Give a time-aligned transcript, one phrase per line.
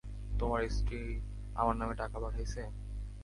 [0.39, 1.01] তোমার স্ত্রী
[1.55, 2.61] আমার নামে টাকা পাঠাইছে?